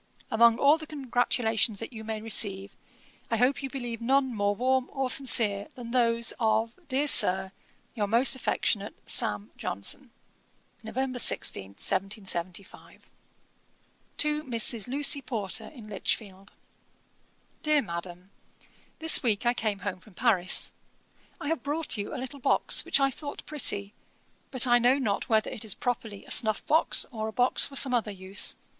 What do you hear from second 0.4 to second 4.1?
all the congratulations that you may receive, I hope you believe